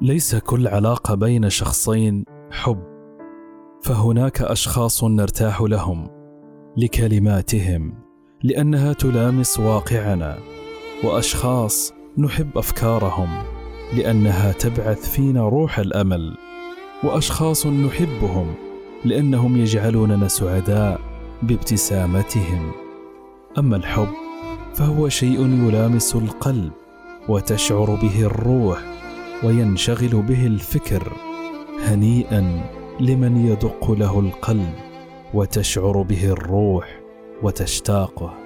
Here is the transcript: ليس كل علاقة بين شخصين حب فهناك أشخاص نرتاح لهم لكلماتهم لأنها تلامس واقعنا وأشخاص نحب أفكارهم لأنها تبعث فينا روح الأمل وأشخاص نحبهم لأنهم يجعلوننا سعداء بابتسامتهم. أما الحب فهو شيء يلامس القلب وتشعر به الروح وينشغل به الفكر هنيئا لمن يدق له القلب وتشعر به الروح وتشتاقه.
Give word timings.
ليس 0.00 0.36
كل 0.36 0.68
علاقة 0.68 1.14
بين 1.14 1.50
شخصين 1.50 2.24
حب 2.50 2.82
فهناك 3.82 4.42
أشخاص 4.42 5.04
نرتاح 5.04 5.60
لهم 5.62 6.10
لكلماتهم 6.76 7.94
لأنها 8.42 8.92
تلامس 8.92 9.60
واقعنا 9.60 10.38
وأشخاص 11.04 11.92
نحب 12.18 12.58
أفكارهم 12.58 13.42
لأنها 13.96 14.52
تبعث 14.52 15.10
فينا 15.10 15.48
روح 15.48 15.78
الأمل 15.78 16.36
وأشخاص 17.04 17.66
نحبهم 17.66 18.54
لأنهم 19.04 19.56
يجعلوننا 19.56 20.28
سعداء 20.28 21.00
بابتسامتهم. 21.42 22.72
أما 23.58 23.76
الحب 23.76 24.08
فهو 24.74 25.08
شيء 25.08 25.66
يلامس 25.68 26.16
القلب 26.16 26.72
وتشعر 27.28 27.94
به 28.02 28.22
الروح 28.22 29.03
وينشغل 29.42 30.22
به 30.22 30.46
الفكر 30.46 31.12
هنيئا 31.80 32.60
لمن 33.00 33.46
يدق 33.46 33.90
له 33.90 34.20
القلب 34.20 34.74
وتشعر 35.34 36.02
به 36.02 36.24
الروح 36.24 37.00
وتشتاقه. 37.42 38.43